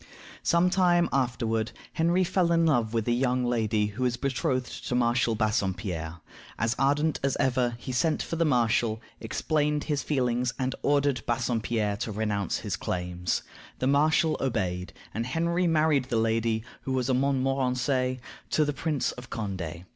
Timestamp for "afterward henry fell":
1.13-2.51